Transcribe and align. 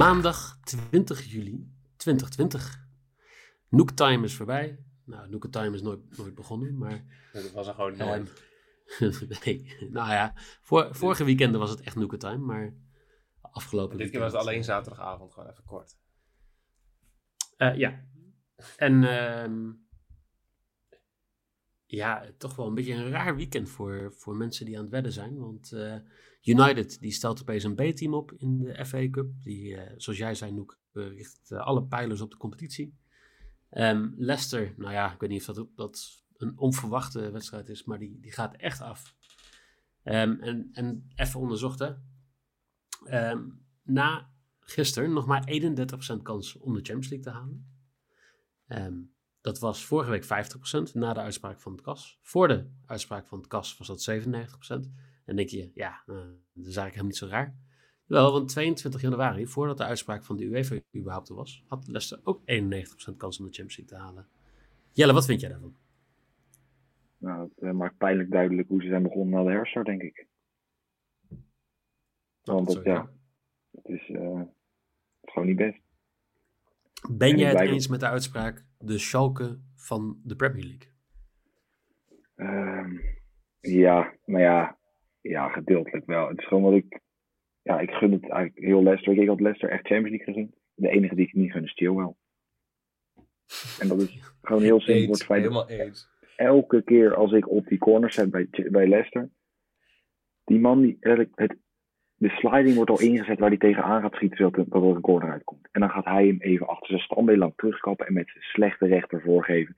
Maandag 0.00 0.58
20 0.64 1.24
juli 1.24 1.72
2020. 1.96 2.88
Nook 3.68 3.90
Time 3.90 4.24
is 4.24 4.34
voorbij. 4.34 4.84
Nou, 5.04 5.28
Nook 5.28 5.46
Time 5.50 5.74
is 5.74 5.82
nooit, 5.82 6.16
nooit 6.16 6.34
begonnen, 6.34 6.78
maar... 6.78 7.04
Dat 7.32 7.50
was 7.50 7.66
er 7.66 7.74
gewoon 7.74 7.98
ehm, 7.98 8.08
nooit. 8.08 8.44
nee, 9.44 9.76
nou 9.90 10.10
ja, 10.10 10.32
voor, 10.60 10.88
vorige 10.94 11.24
weekenden 11.24 11.60
was 11.60 11.70
het 11.70 11.80
echt 11.80 11.96
Nook 11.96 12.16
Time, 12.16 12.36
maar 12.36 12.74
afgelopen 13.40 13.98
Dit 13.98 14.10
keer 14.10 14.20
was 14.20 14.32
het 14.32 14.40
alleen 14.40 14.64
zaterdagavond 14.64 15.32
gewoon 15.32 15.50
even 15.50 15.64
kort. 15.64 15.98
Eh, 17.56 17.76
ja. 17.76 18.04
En 18.76 19.04
ehm, 19.04 19.70
ja, 21.96 22.26
toch 22.38 22.56
wel 22.56 22.66
een 22.66 22.74
beetje 22.74 22.94
een 22.94 23.10
raar 23.10 23.36
weekend 23.36 23.68
voor, 23.68 24.12
voor 24.16 24.36
mensen 24.36 24.66
die 24.66 24.76
aan 24.76 24.82
het 24.82 24.92
wedden 24.92 25.12
zijn. 25.12 25.38
Want 25.38 25.72
eh, 25.72 25.96
United 26.42 27.00
die 27.00 27.12
stelt 27.12 27.40
opeens 27.40 27.64
een 27.64 27.74
B-team 27.74 28.14
op 28.14 28.32
in 28.32 28.58
de 28.58 28.84
FA 28.86 29.10
Cup. 29.10 29.30
Die, 29.42 29.76
eh, 29.76 29.94
zoals 29.96 30.18
jij 30.18 30.34
zei, 30.34 30.52
Noek, 30.52 30.78
richt 30.92 31.50
eh, 31.50 31.58
alle 31.58 31.84
pijlers 31.84 32.20
op 32.20 32.30
de 32.30 32.36
competitie. 32.36 32.98
Ehm, 33.70 34.10
Leicester, 34.16 34.74
nou 34.76 34.92
ja, 34.92 35.12
ik 35.12 35.20
weet 35.20 35.30
niet 35.30 35.48
of 35.48 35.54
dat, 35.54 35.68
dat 35.74 36.24
een 36.36 36.58
onverwachte 36.58 37.30
wedstrijd 37.30 37.68
is, 37.68 37.84
maar 37.84 37.98
die, 37.98 38.20
die 38.20 38.32
gaat 38.32 38.56
echt 38.56 38.80
af. 38.80 39.14
Ehm, 40.02 40.32
en, 40.40 40.68
en 40.72 41.10
even 41.14 41.40
onderzocht, 41.40 41.78
hè. 41.78 41.92
Ehm, 43.04 43.48
na 43.82 44.30
gisteren 44.60 45.12
nog 45.12 45.26
maar 45.26 45.44
31% 45.44 46.22
kans 46.22 46.56
om 46.56 46.74
de 46.74 46.80
Champions 46.82 47.08
League 47.08 47.32
te 47.32 47.38
halen. 47.38 47.68
Dat 49.40 49.58
was 49.58 49.84
vorige 49.84 50.10
week 50.10 50.24
50% 50.24 50.92
na 50.92 51.12
de 51.12 51.20
uitspraak 51.20 51.60
van 51.60 51.72
het 51.72 51.80
KAS. 51.80 52.18
Voor 52.22 52.48
de 52.48 52.70
uitspraak 52.86 53.26
van 53.26 53.38
het 53.38 53.46
KAS 53.46 53.76
was 53.78 53.86
dat 53.86 54.00
97%. 54.00 54.90
En 55.24 55.36
denk 55.36 55.48
je, 55.48 55.70
ja, 55.74 56.02
eh, 56.06 56.14
dat 56.16 56.66
is 56.66 56.76
eigenlijk 56.76 56.76
helemaal 56.76 57.04
niet 57.04 57.16
zo 57.16 57.26
raar. 57.26 57.56
Wel, 58.04 58.32
want 58.32 58.48
22 58.48 59.00
januari, 59.00 59.46
voordat 59.46 59.76
de 59.76 59.84
uitspraak 59.84 60.24
van 60.24 60.36
de 60.36 60.44
UEFA 60.44 60.76
überhaupt 60.96 61.28
er 61.28 61.34
was, 61.34 61.64
had 61.66 61.86
Leicester 61.86 62.20
ook 62.24 62.42
91% 62.44 63.16
kans 63.16 63.38
om 63.38 63.44
de 63.46 63.52
Champions 63.52 63.76
League 63.76 63.96
te 63.98 64.02
halen. 64.04 64.28
Jelle, 64.92 65.12
wat 65.12 65.24
vind 65.26 65.40
jij 65.40 65.50
daarvan? 65.50 65.76
Nou, 67.18 67.42
het 67.48 67.58
eh, 67.58 67.70
maakt 67.70 67.96
pijnlijk 67.96 68.30
duidelijk 68.30 68.68
hoe 68.68 68.82
ze 68.82 68.88
zijn 68.88 69.02
begonnen 69.02 69.38
na 69.38 69.50
de 69.50 69.56
herstart, 69.56 69.86
denk 69.86 70.02
ik. 70.02 70.26
Want 72.42 72.80
ja, 72.84 73.10
het 73.70 73.84
is, 73.88 74.10
eh, 74.10 74.38
het 74.38 74.48
is 75.22 75.32
gewoon 75.32 75.48
niet 75.48 75.56
best. 75.56 75.80
Ben 77.10 77.30
En 77.30 77.36
jij 77.38 77.46
het 77.48 77.56
blijf- 77.56 77.70
eens 77.72 77.88
met 77.88 78.00
de 78.00 78.06
uitspraak 78.08 78.64
de 78.84 78.98
Schalke 78.98 79.58
van 79.76 80.20
de 80.24 80.36
Premier 80.36 80.64
League? 80.64 80.88
Ehm, 82.34 82.96
ja, 83.60 84.14
maar 84.24 84.40
ja, 84.40 84.78
ja, 85.20 85.48
gedeeltelijk 85.48 86.06
wel. 86.06 86.28
Het 86.28 86.38
is 86.38 86.46
gewoon 86.46 86.62
wat 86.62 86.74
ik, 86.74 87.00
ja, 87.62 87.80
ik 87.80 87.90
gun 87.90 88.12
het 88.12 88.28
eigenlijk 88.30 88.66
heel 88.66 88.82
Leicester. 88.82 89.18
Ik 89.18 89.28
had 89.28 89.40
Leicester 89.40 89.70
echt 89.70 89.86
Champions 89.86 90.16
League 90.16 90.34
gezien. 90.34 90.54
De 90.74 90.88
enige 90.88 91.14
die 91.14 91.26
ik 91.26 91.34
niet 91.34 91.52
gun 91.52 91.64
is 91.64 91.72
Chilwell. 91.74 92.14
En 93.80 93.88
dat 93.88 94.00
is 94.00 94.18
gewoon 94.42 94.62
heel 94.62 94.80
simpel. 94.80 95.02
Eens, 95.08 95.18
Het 95.18 95.26
feit 95.26 95.42
helemaal 95.42 95.68
eens. 95.68 96.08
elke 96.36 96.82
keer 96.82 97.14
als 97.14 97.32
ik 97.32 97.48
op 97.50 97.66
die 97.66 97.78
corner 97.78 98.12
zet 98.12 98.30
bij, 98.30 98.48
bij 98.70 98.88
Leicester, 98.88 99.30
die 100.44 100.58
man, 100.60 100.80
die, 100.80 100.96
eigenlijk 101.00 101.38
het, 101.38 101.56
de 102.20 102.28
sliding 102.28 102.74
wordt 102.74 102.90
al 102.90 103.00
ingezet 103.00 103.38
waar 103.38 103.48
hij 103.48 103.58
tegenaan 103.58 104.00
gaat 104.02 104.14
schieten, 104.14 104.36
zodat 104.36 104.66
er, 104.74 104.82
een 104.82 105.00
corner 105.00 105.30
uitkomt. 105.30 105.68
En 105.70 105.80
dan 105.80 105.90
gaat 105.90 106.04
hij 106.04 106.26
hem 106.26 106.36
even 106.40 106.66
achter 106.68 106.86
zijn 106.88 107.00
standbeen 107.00 107.38
lang 107.38 107.52
terugkappen 107.56 108.06
en 108.06 108.12
met 108.12 108.28
zijn 108.30 108.44
slechte 108.44 108.86
rechter 108.86 109.20
voorgeven, 109.22 109.74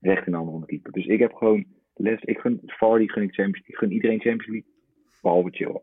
recht 0.00 0.26
in 0.26 0.32
de 0.32 0.36
handen 0.38 0.54
van 0.54 0.60
de 0.64 0.66
keeper. 0.66 0.92
Dus 0.92 1.06
ik 1.06 1.18
heb 1.18 1.32
gewoon, 1.32 1.64
Leicester, 1.94 2.28
ik 2.28 2.38
gun 2.38 2.60
Vardy, 2.66 3.06
gun 3.08 3.22
ik 3.22 3.34
Champions 3.34 3.66
ik 3.68 3.74
gun 3.76 3.92
iedereen 3.92 4.20
Champions 4.20 4.46
League, 4.46 4.70
behalve 5.22 5.50
Chilwell. 5.50 5.82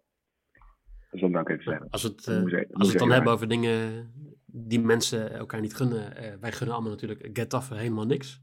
Dus 1.12 1.22
dat 1.22 1.30
wil 1.32 1.40
ik 1.42 1.50
even 1.50 1.64
zeggen. 1.64 1.88
Als 1.90 2.04
we 2.04 2.08
het, 2.10 2.28
eh, 2.28 2.40
moet 2.42 2.50
je- 2.50 2.56
dat 2.56 2.66
als 2.66 2.68
we 2.72 2.78
moet 2.78 2.90
het 2.90 2.98
dan 3.00 3.12
hebben 3.12 3.34
over 3.34 3.48
dingen 3.48 4.12
die 4.46 4.80
mensen 4.80 5.32
elkaar 5.34 5.62
niet 5.62 5.76
gunnen. 5.76 6.16
eh, 6.16 6.34
wij 6.40 6.52
gunnen 6.52 6.76
allemaal 6.76 6.92
natuurlijk 6.94 7.30
Getafe 7.34 7.76
helemaal 7.76 8.06
niks. 8.06 8.42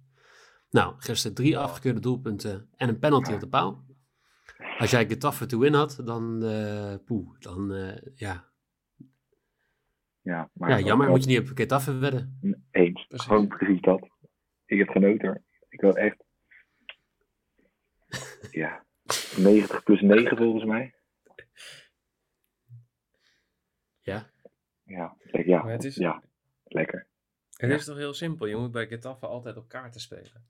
Nou, 0.71 0.95
gisteren 0.99 1.37
drie 1.37 1.59
afgekeurde 1.59 2.01
doelpunten 2.01 2.69
en 2.77 2.89
een 2.89 2.99
penalty 2.99 3.33
op 3.33 3.41
de 3.41 3.49
paal. 3.49 3.85
Als 4.79 4.91
jij 4.91 5.07
Getafe 5.09 5.47
to 5.47 5.59
win 5.59 5.75
had, 5.75 6.01
dan 6.05 6.43
eh 6.45 6.95
poeh, 7.05 7.39
dan 7.39 7.73
eh, 7.75 7.97
ja. 8.15 8.47
Ja, 10.21 10.51
maar 10.53 10.71
ja, 10.71 10.79
jammer, 10.81 11.09
moet 11.09 11.25
je 11.25 11.29
niet 11.39 11.51
op 11.51 11.57
Getafe 11.57 11.93
wedden. 11.99 12.39
Eens. 12.71 13.07
Precies. 13.07 13.27
Gewoon 13.27 13.49
precies 13.49 13.81
dat. 13.81 14.09
Ik 14.67 14.79
heb 14.79 14.89
genoten. 14.89 15.27
hoor. 15.29 15.43
Ik 15.69 15.81
wil 15.81 15.97
echt. 15.97 16.25
Ja. 18.51 18.85
90 19.37 19.83
plus 19.83 20.01
9 20.01 20.37
volgens 20.37 20.65
mij. 20.65 20.95
Ja, 24.01 24.31
Ja, 24.85 25.17
ja, 25.45 25.63
Maar 25.63 25.73
het 25.73 25.85
is- 25.85 25.97
ja 25.97 26.23
lekker. 26.65 27.07
Het 27.51 27.71
Ja. 27.71 27.77
is 27.77 27.85
toch 27.85 27.97
heel 27.97 28.15
simpel. 28.15 28.47
Je 28.47 28.57
moet 28.57 28.71
bij 28.71 28.87
Getafe 28.87 29.27
altijd 29.27 29.57
op 29.57 29.69
kaarten 29.69 30.01
spelen. 30.01 30.49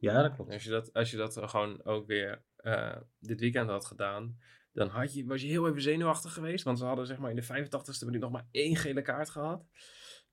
Ja 0.00 0.22
dat 0.22 0.34
klopt. 0.34 0.50
Als 0.52 0.64
je 0.64 0.70
dat, 0.70 0.92
als 0.92 1.10
je 1.10 1.16
dat 1.16 1.38
gewoon 1.42 1.84
ook 1.84 2.06
weer 2.06 2.42
eh, 2.56 2.96
dit 3.18 3.40
weekend 3.40 3.68
had 3.70 3.86
gedaan, 3.86 4.38
dan 4.72 4.88
had 4.88 5.14
je, 5.14 5.24
was 5.24 5.42
je 5.42 5.48
heel 5.48 5.68
even 5.68 5.82
zenuwachtig 5.82 6.32
geweest. 6.32 6.64
Want 6.64 6.78
ze 6.78 6.84
hadden 6.84 7.06
zeg 7.06 7.18
maar 7.18 7.30
in 7.30 7.36
de 7.36 7.44
85ste 7.44 8.04
minuut 8.04 8.20
nog 8.20 8.30
maar 8.30 8.46
één 8.50 8.76
gele 8.76 9.02
kaart 9.02 9.30
gehad. 9.30 9.66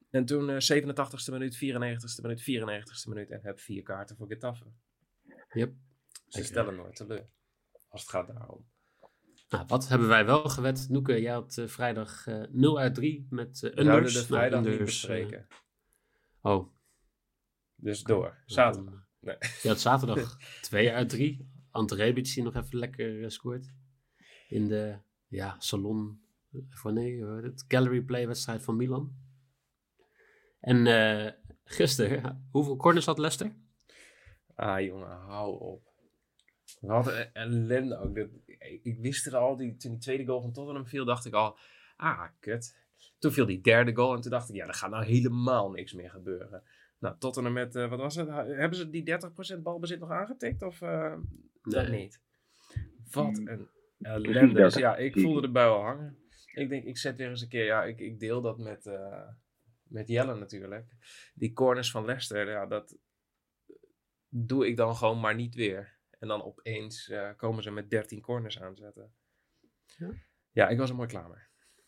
En 0.10 0.26
toen 0.26 0.50
eh 0.50 0.56
87ste 0.56 1.32
minuut, 1.32 1.56
94ste 1.56 2.22
minuut, 2.22 2.42
94ste 2.42 3.10
minuut. 3.10 3.30
En 3.30 3.40
heb 3.44 3.60
vier 3.60 3.84
kaarten 3.84 4.16
voor 4.16 4.28
Getafe. 4.28 4.66
Yep. 5.54 5.74
Ze 6.28 6.44
stellen 6.44 6.76
nooit 6.76 6.96
teleur. 6.96 7.30
Als 7.88 8.02
het 8.02 8.10
gaat 8.10 8.28
daarom. 8.28 8.68
Nou, 9.50 9.66
wat 9.68 9.88
hebben 9.88 10.08
wij 10.08 10.26
wel 10.26 10.44
gewet? 10.50 10.90
Noeke, 10.90 11.22
jij 11.22 11.34
had 11.34 11.58
eh, 11.58 11.68
vrijdag 11.68 12.28
eh 12.28 12.44
0 12.50 12.80
uit 12.80 12.96
3 12.96 13.28
met 13.30 13.62
uh, 13.62 13.74
We 13.74 13.80
unders. 13.80 14.14
de 14.14 14.20
Nou, 14.20 14.26
vrijdag 14.26 14.60
niet 14.60 14.70
unders, 14.70 15.04
eh, 15.04 15.10
bespreken. 15.10 15.48
oh, 16.42 16.74
Dus 17.76 18.04
door. 18.04 18.44
Zaterdag. 18.46 19.06
Dan, 19.28 19.36
Nee. 19.40 19.52
Je 19.62 19.68
had 19.68 19.80
zaterdag 19.80 20.38
2 20.62 20.94
uit 20.94 21.10
3. 21.10 21.50
Ante 21.72 21.96
Rebic 21.96 22.34
die 22.34 22.44
nog 22.44 22.56
even 22.56 22.80
lekker 22.80 23.24
eh, 23.24 23.30
scoort. 23.30 23.74
In 24.48 24.68
de 24.68 24.98
ja, 25.28 25.56
salon, 25.60 26.22
voor 26.70 26.94
nee, 26.94 27.24
het 27.26 27.66
gallery 27.68 28.02
play 28.02 28.28
wedstrijd 28.28 28.64
van 28.64 28.76
Milan. 28.76 29.16
En 30.60 30.88
eh 30.88 31.32
gisteren, 31.68 32.48
hoeveel 32.52 32.76
corners 32.76 33.06
had 33.06 33.18
Leicester? 33.18 33.56
Ah 34.56 34.82
jongen, 34.82 35.08
hou 35.08 35.60
op. 35.60 35.86
Wat 36.80 37.08
een 37.08 37.34
ellende 37.34 37.98
ook. 37.98 38.16
Dat, 38.16 38.30
ik, 38.46 38.80
ik 38.84 38.98
wist 39.00 39.26
het 39.26 39.34
al, 39.34 39.56
die, 39.56 39.76
toen 39.76 39.92
die 39.92 40.00
tweede 40.00 40.26
goal 40.26 40.42
van 40.42 40.52
Tottenham 40.52 40.88
viel, 40.88 41.06
dacht 41.06 41.26
ik 41.26 41.34
al, 41.34 41.58
ah, 41.96 42.24
kut. 42.40 42.86
Toen 43.20 43.32
viel 43.32 43.46
die 43.46 43.62
derde 43.62 43.96
goal 43.96 44.16
en 44.16 44.22
toen 44.22 44.32
dacht 44.32 44.50
ik, 44.50 44.56
ja, 44.56 44.68
er 44.68 44.74
gaat 44.74 44.90
nou 44.90 45.06
helemaal 45.06 45.72
niks 45.72 45.94
meer 45.94 46.10
gebeuren. 46.10 46.64
Nou, 47.00 47.16
Tottenham 47.18 47.53
met, 47.53 47.75
eh, 47.75 47.90
wat 47.90 48.00
was 48.00 48.16
het? 48.16 48.28
Hebben 48.30 48.75
ze 48.75 48.90
die 48.90 49.03
30% 49.03 49.63
balbezit 49.63 50.00
nog 50.00 50.12
aangetikt 50.12 50.62
of 50.62 50.81
eh 50.81 51.16
dat 51.62 51.88
Nee. 51.88 52.00
niet? 52.02 52.22
Wat 53.12 53.38
Mm, 53.40 53.47
een 53.47 53.69
ellende. 54.00 54.53
Dus 54.53 54.53
30. 54.53 54.80
ja, 54.80 54.96
ik 54.97 55.19
voelde 55.19 55.41
de 55.41 55.52
bui 55.52 55.69
al 55.69 55.81
hangen. 55.84 56.18
Ik 56.53 56.69
denk, 56.69 56.84
ik 56.84 56.97
zet 56.97 57.18
weer 57.18 57.30
eens 57.30 57.41
een 57.41 57.47
keer, 57.50 57.66
ja, 57.66 57.84
ik, 57.84 58.00
ik 58.00 58.19
deel 58.19 58.41
dat 58.41 58.57
met, 58.57 58.86
eh, 58.86 59.28
met 59.84 60.07
Jelle 60.07 60.36
natuurlijk. 60.36 60.91
Die 61.34 61.53
corners 61.53 61.91
van 61.91 62.06
Leicester, 62.06 62.50
ja, 62.50 62.66
dat 62.66 62.97
doe 64.30 64.68
ik 64.68 64.78
dan 64.78 64.96
gewoon 64.96 65.19
maar 65.19 65.36
niet 65.36 65.56
weer. 65.56 65.96
En 66.19 66.28
dan 66.28 66.44
opeens 66.44 67.09
eh, 67.09 67.30
komen 67.36 67.63
ze 67.63 67.72
met 67.72 67.90
13 67.90 68.22
corners 68.22 68.62
aanzetten. 68.62 69.13
Ja. 69.97 70.09
Ja, 70.52 70.68
ik 70.68 70.78
was 70.78 70.90
er 70.90 70.96
mooi 70.96 71.07
klaar 71.07 71.30
mee. 71.30 71.44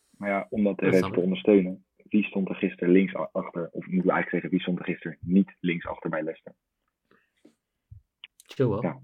Maar 0.09 0.29
ja, 0.29 0.47
om 0.49 0.63
dat 0.63 0.77
Dat 0.77 0.93
even 0.93 1.11
te 1.11 1.19
ondersteunen. 1.19 1.85
Wie 2.09 2.23
stond 2.23 2.49
er 2.49 2.55
gisteren 2.55 2.93
links 2.93 3.15
achter? 3.15 3.69
Of 3.71 3.85
moeten 3.85 3.89
we 4.07 4.11
eigenlijk 4.11 4.29
zeggen, 4.29 4.49
wie 4.49 4.59
stond 4.59 4.79
er 4.79 4.85
gisteren 4.85 5.17
niet 5.21 5.55
links 5.59 5.85
achter 5.85 6.09
bij 6.09 6.23
Leicester? 6.23 6.55
Chill 8.47 8.67
wel. 8.67 8.81
Ja. 8.83 8.99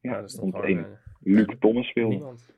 Ja, 0.00 0.20
dat 0.20 0.32
gewoon 0.34 0.64
één. 0.64 0.84
eh, 0.84 0.98
Luc 1.20 1.56
Thomas 1.58 1.88
speelde. 1.88 2.14
niemand. 2.14 2.56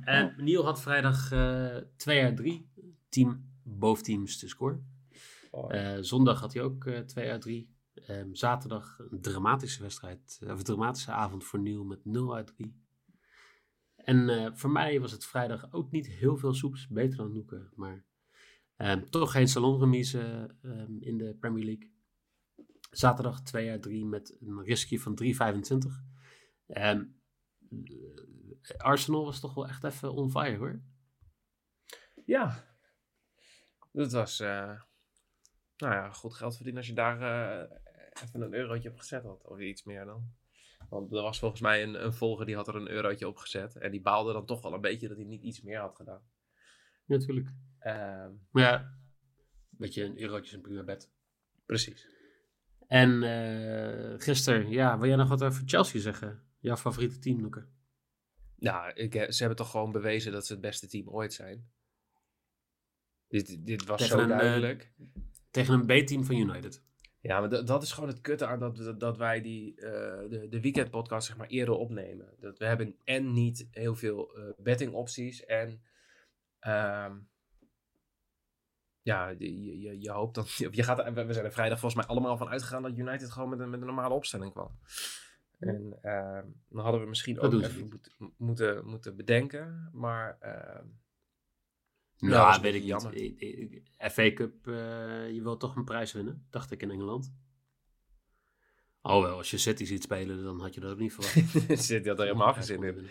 En 0.00 0.34
Niel 0.36 0.64
had 0.64 0.82
vrijdag 0.82 1.32
eh 1.32 1.76
2 1.96 2.22
uit 2.22 2.36
3. 2.36 2.68
Team 3.08 3.44
boventeams 3.62 4.38
te 4.38 4.48
scoren. 4.48 4.94
Oh, 5.50 5.74
Eh, 5.74 5.96
zondag 6.00 6.40
had 6.40 6.52
hij 6.54 6.62
ook 6.62 6.86
eh 6.86 6.98
2 6.98 7.30
uit 7.30 7.40
3. 7.40 7.74
Ehm, 8.06 8.34
zaterdag 8.34 8.98
een 9.10 9.20
dramatische 9.20 9.82
wedstrijd, 9.82 10.38
eh, 10.42 10.50
of 10.52 10.58
een 10.58 10.64
dramatische 10.64 11.10
avond 11.12 11.44
voor 11.44 11.58
Niel 11.58 11.84
met 11.84 12.04
0 12.04 12.34
uit 12.34 12.46
3. 12.46 12.84
En 13.96 14.28
eh, 14.28 14.50
voor 14.54 14.70
mij 14.70 15.00
was 15.00 15.12
het 15.12 15.24
vrijdag 15.26 15.72
ook 15.72 15.90
niet 15.90 16.06
heel 16.08 16.36
veel 16.36 16.54
soeps, 16.54 16.88
beter 16.88 17.16
dan 17.16 17.32
Noeken, 17.32 17.70
maar 17.74 18.04
ehm, 18.76 19.04
toch 19.04 19.30
geen 19.30 19.48
salonremise 19.48 20.54
ehm, 20.62 20.96
in 21.00 21.18
de 21.18 21.36
Premier 21.40 21.64
League. 21.64 21.94
Zaterdag 22.90 23.42
2 23.42 23.70
uit 23.70 23.82
3 23.82 24.06
met 24.06 24.36
een 24.40 24.62
risky 24.62 24.98
van 24.98 25.14
3,25. 25.14 26.02
Ehm, 26.66 27.04
eh, 28.62 28.76
Arsenal 28.76 29.24
was 29.24 29.40
toch 29.40 29.54
wel 29.54 29.68
echt 29.68 29.84
even 29.84 30.12
on 30.12 30.30
fire 30.30 30.56
hoor. 30.56 30.82
Ja. 32.24 32.64
Dat 33.92 34.12
was, 34.12 34.40
eh, 34.40 34.80
nou 35.76 35.94
ja, 35.94 36.10
goed 36.10 36.34
geld 36.34 36.54
verdienen 36.54 36.80
als 36.80 36.90
je 36.90 36.96
daar 36.96 37.20
eh, 37.20 37.78
even 38.22 38.40
een 38.40 38.54
eurotje 38.54 38.90
op 38.90 38.98
gezet 38.98 39.22
had. 39.22 39.44
Of 39.44 39.58
iets 39.58 39.84
meer 39.84 40.04
dan. 40.04 40.34
Want 40.88 41.12
er 41.12 41.22
was 41.22 41.38
volgens 41.38 41.60
mij 41.60 41.82
een, 41.82 42.04
een 42.04 42.12
volger 42.12 42.46
die 42.46 42.56
had 42.56 42.68
er 42.68 42.76
een 42.76 42.90
eurotje 42.90 43.28
op 43.28 43.36
gezet. 43.36 43.76
En 43.76 43.90
die 43.90 44.00
baalde 44.00 44.32
dan 44.32 44.46
toch 44.46 44.62
wel 44.62 44.72
een 44.72 44.80
beetje 44.80 45.08
dat 45.08 45.16
hij 45.16 45.26
niet 45.26 45.42
iets 45.42 45.62
meer 45.62 45.78
had 45.78 45.96
gedaan. 45.96 46.22
Natuurlijk. 47.06 47.48
Ehm, 47.78 48.30
Maar 48.50 48.62
ja, 48.62 48.98
weet 49.70 49.94
je, 49.94 50.04
een 50.04 50.20
eurotje 50.20 50.46
is 50.50 50.52
een 50.52 50.60
prima 50.60 50.82
bed. 50.84 51.10
precies. 51.66 52.06
En 52.86 53.22
eh 53.22 54.14
gisteren, 54.20 54.70
ja, 54.70 54.98
wil 54.98 55.08
jij 55.08 55.16
nog 55.16 55.28
wat 55.28 55.42
over 55.42 55.62
Chelsea 55.66 56.00
zeggen? 56.00 56.42
Jouw 56.58 56.76
favoriete 56.76 57.18
team, 57.18 57.40
Noeke? 57.40 57.66
Nou, 58.56 58.92
ik, 58.92 59.12
ze 59.12 59.36
hebben 59.38 59.56
toch 59.56 59.70
gewoon 59.70 59.92
bewezen 59.92 60.32
dat 60.32 60.46
ze 60.46 60.52
het 60.52 60.60
beste 60.62 60.86
team 60.88 61.08
ooit 61.08 61.32
zijn. 61.32 61.70
Dit, 63.28 63.66
dit 63.66 63.84
was 63.84 64.00
Tegen 64.00 64.18
zo 64.18 64.24
een, 64.24 64.30
eh, 64.30 64.38
duidelijk. 64.38 64.92
Tegen 65.50 65.74
een 65.74 66.04
B-team 66.04 66.24
van 66.24 66.36
United. 66.36 66.82
Ja, 67.20 67.40
maar 67.40 67.64
dat- 67.64 67.82
is 67.82 67.92
gewoon 67.92 68.08
het 68.08 68.20
kutte 68.20 68.46
aan 68.46 68.58
dat, 68.58 68.76
dat, 68.76 69.00
dat 69.00 69.16
wij 69.16 69.40
die, 69.40 69.74
eh, 69.80 70.28
de, 70.30 70.46
de 70.48 70.60
weekendpodcast 70.60 71.26
zeg 71.26 71.36
maar 71.36 71.46
eerder 71.46 71.74
opnemen. 71.74 72.34
Dat 72.40 72.58
we 72.58 72.64
hebben 72.64 72.96
en 73.04 73.32
niet 73.32 73.68
heel 73.70 73.94
veel 73.94 74.36
eh 74.36 74.44
betting 74.58 74.92
opties 74.92 75.44
en 75.44 75.82
ehm, 76.58 77.16
ja, 79.02 79.28
je, 79.28 79.80
je- 79.80 80.00
je, 80.00 80.10
hoopt 80.10 80.34
dan, 80.34 80.44
of 80.44 80.74
je 80.74 80.82
gaat, 80.82 81.12
we 81.12 81.32
zijn 81.32 81.44
er 81.44 81.52
vrijdag 81.52 81.78
volgens 81.80 82.00
mij 82.06 82.10
allemaal 82.16 82.36
van 82.36 82.48
uitgegaan 82.48 82.82
dat 82.82 82.96
United 82.96 83.30
gewoon 83.30 83.48
met 83.48 83.60
een, 83.60 83.70
met 83.70 83.80
een 83.80 83.86
normale 83.86 84.14
opstelling 84.14 84.52
kwam. 84.52 84.78
En 85.58 85.98
ehm, 86.02 86.46
dan 86.68 86.82
hadden 86.82 87.00
we 87.00 87.06
misschien 87.06 87.34
Dat 87.34 87.44
ook 87.54 87.62
even 87.62 87.88
moet- 88.18 88.34
moeten, 88.36 88.86
moeten 88.86 89.16
bedenken, 89.16 89.90
maar 89.92 90.36
ehm, 90.40 90.84
Nou, 92.18 92.52
dat 92.52 92.60
weet 92.60 92.74
ik 92.74 92.80
beetje 92.80 93.10
niet. 93.10 93.20
I- 93.20 93.36
I- 93.98 94.08
FA 94.10 94.32
Cup, 94.32 94.66
eh, 94.66 95.30
je 95.30 95.40
wilt 95.42 95.60
toch 95.60 95.76
een 95.76 95.84
prijs 95.84 96.12
winnen, 96.12 96.46
dacht 96.50 96.70
ik 96.70 96.82
in 96.82 96.90
Engeland. 96.90 97.34
Alhoewel, 99.00 99.36
als 99.36 99.50
je 99.50 99.58
City 99.58 99.84
ziet 99.84 100.02
spelen, 100.02 100.42
dan 100.42 100.60
had 100.60 100.74
je 100.74 100.80
dat 100.80 100.90
ook 100.92 100.98
niet 100.98 101.12
verwacht. 101.14 101.84
zit 101.86 102.06
had 102.06 102.18
er 102.18 102.24
helemaal 102.24 102.52
geen 102.54 102.62
zin 102.62 102.82
in. 102.82 103.08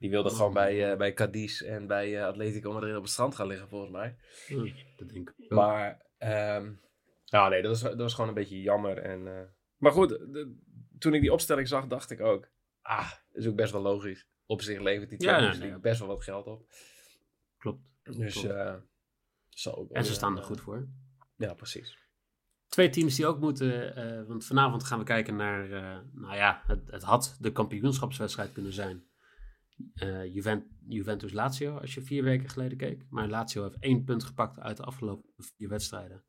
Die 0.00 0.10
wilde 0.10 0.30
gewoon 0.30 0.52
bij, 0.52 0.90
eh, 0.90 0.96
bij 0.96 1.12
Cadiz 1.14 1.62
en 1.62 1.86
bij 1.86 2.18
eh, 2.18 2.24
Atletico 2.26 2.72
Madrid 2.72 2.96
op 2.96 3.02
het 3.02 3.10
strand 3.10 3.34
gaan 3.34 3.46
liggen, 3.46 3.68
volgens 3.68 3.90
mij. 3.90 4.16
Ja, 4.48 4.72
dat 4.96 5.08
denk 5.08 5.34
ik. 5.36 5.50
Maar, 5.50 6.06
nou 7.26 7.50
nee, 7.50 7.62
dat 7.62 7.70
was, 7.70 7.80
dat 7.80 7.98
was 7.98 8.14
gewoon 8.14 8.28
een 8.28 8.34
beetje 8.34 8.60
jammer. 8.62 8.98
En, 8.98 9.26
eh, 9.26 9.42
maar 9.76 9.92
goed, 9.92 10.08
de- 10.08 10.58
toen 10.98 11.14
ik 11.14 11.20
die 11.20 11.32
opstelling 11.32 11.68
zag, 11.68 11.86
dacht 11.86 12.10
ik 12.10 12.20
ook, 12.20 12.48
ah, 12.82 13.10
dat 13.10 13.42
is 13.42 13.46
ook 13.46 13.56
best 13.56 13.72
wel 13.72 13.82
logisch. 13.82 14.26
Op 14.46 14.62
zich 14.62 14.80
levert 14.80 15.10
die 15.10 15.28
Champions 15.28 15.58
ja, 15.58 15.78
best 15.78 15.98
wel 15.98 16.08
wat 16.08 16.22
geld 16.24 16.46
op. 16.46 16.68
Klopt. 17.58 17.82
Dus, 18.02 18.32
Klopt. 18.40 18.82
zal 19.48 19.76
ook 19.76 19.90
En 19.90 20.04
ze 20.04 20.12
staan 20.12 20.36
er 20.36 20.42
goed 20.42 20.60
voor. 20.60 20.88
Ja, 21.36 21.54
precies. 21.54 21.98
Twee 22.68 22.88
teams 22.90 23.16
die 23.16 23.26
ook 23.26 23.40
moeten, 23.40 23.94
want 24.26 24.46
vanavond 24.46 24.84
gaan 24.84 24.98
we 24.98 25.04
kijken 25.04 25.36
naar, 25.36 25.68
nou 26.12 26.34
ja, 26.36 26.62
het, 26.66 26.90
het 26.90 27.02
had 27.02 27.36
de 27.40 27.52
kampioenschapswedstrijd 27.52 28.52
kunnen 28.52 28.72
zijn. 28.72 29.04
Eh, 29.94 30.34
Juven- 30.34 30.76
Juventus-Lazio, 30.88 31.78
als 31.78 31.94
je 31.94 32.02
vier 32.02 32.22
weken 32.22 32.48
geleden 32.48 32.78
keek. 32.78 33.06
Maar 33.08 33.28
Lazio 33.28 33.62
heeft 33.62 33.78
één 33.78 34.04
punt 34.04 34.24
gepakt 34.24 34.58
uit 34.58 34.76
de 34.76 34.84
afgelopen 34.84 35.30
vier 35.36 35.68
wedstrijden. 35.68 36.24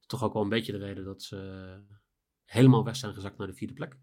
Is 0.00 0.06
toch 0.06 0.22
ook 0.22 0.32
wel 0.32 0.42
een 0.42 0.48
beetje 0.48 0.72
de 0.72 0.78
reden 0.78 1.04
dat 1.04 1.22
ze 1.22 1.80
helemaal 2.44 2.84
weg 2.84 2.96
zijn 2.96 3.14
gezakt 3.14 3.38
naar 3.38 3.46
de 3.46 3.54
vierde 3.54 3.74
plek. 3.74 3.98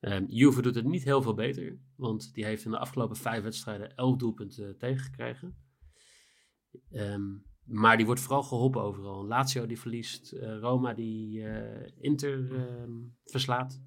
Ehm 0.00 0.24
Juve 0.26 0.62
doet 0.62 0.74
het 0.74 0.84
niet 0.84 1.04
heel 1.04 1.22
veel 1.22 1.34
beter, 1.34 1.78
want 1.96 2.34
die 2.34 2.44
heeft 2.44 2.64
in 2.64 2.70
de 2.70 2.78
afgelopen 2.78 3.16
vijf 3.16 3.42
wedstrijden 3.42 3.94
elf 3.94 4.16
doelpunten 4.16 4.78
tegengekregen. 4.78 5.56
Ehm, 6.90 7.34
maar 7.64 7.96
die 7.96 8.06
wordt 8.06 8.20
vooral 8.20 8.42
geholpen 8.42 8.82
overal. 8.82 9.26
Lazio 9.26 9.66
die 9.66 9.80
verliest, 9.80 10.32
eh, 10.32 10.58
Roma 10.58 10.94
die 10.94 11.42
eh, 11.48 11.92
Inter 12.00 12.54
ehm, 12.54 12.92
verslaat. 13.24 13.80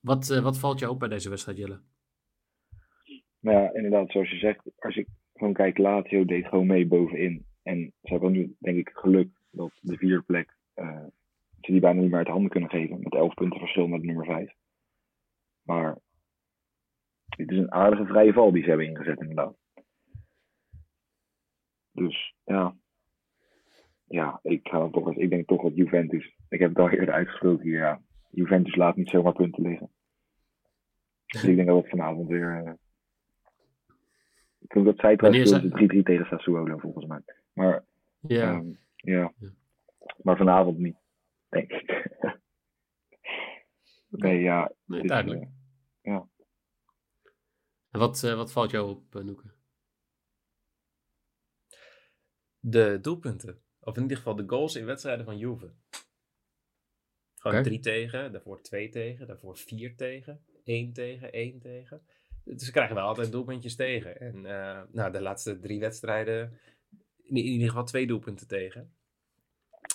Wat, 0.00 0.30
eh, 0.30 0.42
wat 0.42 0.58
valt 0.58 0.78
jou 0.78 0.92
op 0.92 0.98
bij 0.98 1.08
deze 1.08 1.28
wedstrijd, 1.28 1.58
Jelle? 1.58 1.80
Nou 3.40 3.62
ja, 3.62 3.72
inderdaad, 3.72 4.10
zoals 4.10 4.30
je 4.30 4.38
zegt, 4.38 4.70
als 4.78 4.96
ik 4.96 5.08
gewoon 5.34 5.52
kijk, 5.52 5.78
Lazio 5.78 6.24
deed 6.24 6.46
gewoon 6.46 6.66
mee 6.66 6.86
bovenin. 6.86 7.46
En 7.62 7.92
ze 8.02 8.12
hebben 8.12 8.32
nu, 8.32 8.56
denk 8.58 8.76
ik, 8.76 8.90
geluk 8.92 9.28
dat 9.50 9.78
de 9.80 9.96
vierde 9.96 10.22
plek, 10.22 10.56
eh, 10.74 11.04
ze 11.60 11.72
die 11.72 11.80
bijna 11.80 12.00
niet 12.00 12.08
meer 12.10 12.18
uit 12.18 12.28
handen 12.28 12.50
kunnen 12.50 12.70
geven. 12.70 12.98
Met 13.02 13.14
11 13.14 13.34
punten 13.34 13.58
verschil 13.58 13.86
met 13.86 14.02
nummer 14.02 14.24
5. 14.24 14.52
Maar 15.62 15.98
het 17.28 17.50
is 17.50 17.58
een 17.58 17.72
aardige 17.72 18.04
vrije 18.04 18.32
val 18.32 18.52
die 18.52 18.62
ze 18.62 18.68
hebben 18.68 18.86
ingezet, 18.86 19.20
inderdaad. 19.20 19.56
Dus 21.92 22.34
ja, 22.44 22.76
ja 24.04 24.40
ik, 24.42 24.68
ga 24.68 24.78
dan 24.78 24.90
toch, 24.90 25.16
ik 25.16 25.30
denk 25.30 25.46
toch 25.46 25.62
dat 25.62 25.76
Juventus, 25.76 26.36
ik 26.48 26.58
heb 26.58 26.68
het 26.68 26.78
al 26.78 26.90
eerder 26.90 27.14
uitgesproken 27.14 27.64
hier, 27.64 27.78
ja, 27.78 28.00
Juventus 28.30 28.76
laat 28.76 28.96
niet 28.96 29.08
zomaar 29.08 29.32
punten 29.32 29.62
liggen. 29.62 29.90
Dus 31.26 31.44
ik 31.44 31.56
denk 31.56 31.68
dat 31.68 31.76
het 31.76 31.90
vanavond 31.90 32.28
weer. 32.28 32.78
Eh, 34.68 34.76
ik 34.76 34.84
denk 34.84 34.86
dat 34.86 34.98
zij 34.98 35.16
trouwens 35.16 35.50
speelden 35.50 36.00
3-3 36.00 36.02
tegen 36.02 36.26
Sassuolo 36.26 36.78
volgens 36.78 37.06
mij. 37.06 37.20
Maar 37.52 37.84
Ja, 38.20 38.52
ehm, 38.52 38.68
ja. 38.96 39.32
Ja. 39.38 39.50
Maar 40.22 40.36
vanavond 40.36 40.78
niet, 40.78 40.96
denk 41.48 41.70
ik. 41.70 41.90
oké. 44.10 44.26
nee, 44.26 44.40
ja. 44.40 44.72
Nee, 44.84 45.00
is, 45.00 45.08
duidelijk. 45.08 45.42
eh, 45.42 45.48
ja. 46.12 46.28
En 47.90 47.98
wat, 48.00 48.22
eh, 48.22 48.34
wat 48.34 48.52
valt 48.52 48.70
jou 48.70 48.88
op, 48.90 49.14
uh, 49.14 49.22
Noeke? 49.22 49.50
De 52.60 52.98
doelpunten. 53.00 53.62
Of 53.80 53.96
in 53.96 54.02
ieder 54.02 54.16
geval 54.16 54.36
de 54.36 54.44
goals 54.46 54.76
in 54.76 54.84
wedstrijden 54.84 55.24
van 55.24 55.38
Juve. 55.38 55.72
Gewoon 57.34 57.58
Oké. 57.58 57.68
drie 57.68 57.80
tegen, 57.80 58.32
daarvoor 58.32 58.62
twee 58.62 58.88
tegen, 58.88 59.26
daarvoor 59.26 59.56
vier 59.56 59.96
tegen, 59.96 60.44
één 60.64 60.92
tegen, 60.92 61.32
één 61.32 61.58
tegen. 61.60 62.06
Dus 62.48 62.64
ze 62.64 62.72
krijgen 62.72 62.94
wel 62.94 63.06
altijd 63.06 63.32
doelpuntjes 63.32 63.76
tegen. 63.76 64.20
En 64.20 64.46
eh, 64.46 64.82
nou, 64.90 65.12
de 65.12 65.20
laatste 65.20 65.58
drie 65.58 65.80
wedstrijden 65.80 66.60
in, 67.22 67.36
ieder 67.36 67.68
geval 67.68 67.84
twee 67.84 68.06
doelpunten 68.06 68.46
tegen. 68.46 68.96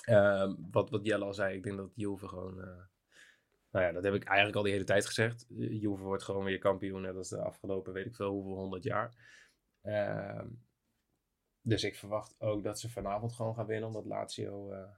Ehm, 0.03 0.55
wat, 0.71 0.89
wat 0.89 1.05
Jelle 1.05 1.25
al 1.25 1.33
zei, 1.33 1.55
ik 1.55 1.63
denk 1.63 1.77
dat 1.77 1.91
Juve 1.95 2.27
gewoon... 2.27 2.61
eh, 2.61 2.83
nou 3.71 3.85
ja, 3.85 3.91
dat 3.91 4.03
heb 4.03 4.13
ik 4.13 4.23
eigenlijk 4.23 4.57
al 4.57 4.63
die 4.63 4.71
hele 4.71 4.83
tijd 4.83 5.05
gezegd. 5.05 5.45
Juve 5.49 6.03
wordt 6.03 6.23
gewoon 6.23 6.43
weer 6.43 6.57
kampioen, 6.57 7.01
net 7.01 7.15
als 7.15 7.29
de 7.29 7.41
afgelopen 7.41 7.93
weet 7.93 8.05
ik 8.05 8.15
veel 8.15 8.31
hoeveel 8.31 8.55
honderd 8.55 8.83
jaar. 8.83 9.15
Ehm, 9.81 10.47
dus 11.61 11.83
ik 11.83 11.95
verwacht 11.95 12.39
ook 12.39 12.63
dat 12.63 12.79
ze 12.79 12.89
vanavond 12.89 13.33
gewoon 13.33 13.55
gaan 13.55 13.65
winnen, 13.65 13.87
omdat 13.87 14.05
Lazio 14.05 14.71
eh, 14.71 14.91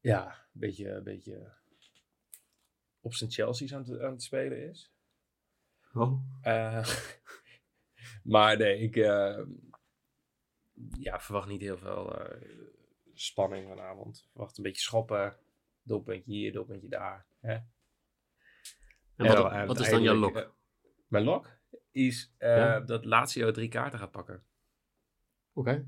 ja, 0.00 0.26
een 0.26 0.60
beetje, 0.60 0.90
een 0.90 1.02
beetje 1.02 1.52
op 3.00 3.14
zijn 3.14 3.30
Chelsea's 3.30 3.74
aan 3.74 3.82
het, 3.82 4.00
aan 4.00 4.12
het 4.12 4.22
spelen 4.22 4.68
is. 4.68 4.92
Oh, 5.94 6.20
Eh, 6.42 6.86
maar 8.32 8.56
nee, 8.56 8.78
ik 8.78 8.96
eh, 8.96 9.38
ja, 10.98 11.20
verwacht 11.20 11.48
niet 11.48 11.60
heel 11.60 11.78
veel 11.78 12.18
eh, 12.18 12.40
spanning 13.14 13.68
vanavond. 13.68 14.16
Ik 14.18 14.28
verwacht 14.30 14.56
een 14.58 14.62
beetje 14.62 14.82
schoppen, 14.82 15.36
doelpuntje 15.82 16.32
hier, 16.32 16.52
doelpuntje 16.52 16.88
daar. 16.88 17.26
Hè? 17.40 17.52
en 17.52 17.66
En 19.16 19.26
wat, 19.26 19.36
dan 19.36 19.66
wat 19.66 19.80
is 19.80 19.90
dan 19.90 20.02
jouw 20.02 20.14
lok? 20.14 20.54
mijn 21.08 21.24
lok 21.24 21.58
is 21.90 22.34
eh, 22.38 22.56
Ja. 22.56 22.80
dat 22.80 23.04
Lazio 23.04 23.50
drie 23.50 23.68
kaarten 23.68 23.98
gaat 23.98 24.10
pakken. 24.10 24.44
Oké. 25.52 25.86